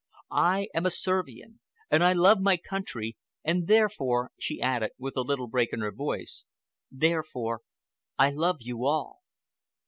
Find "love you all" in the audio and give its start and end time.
8.31-9.19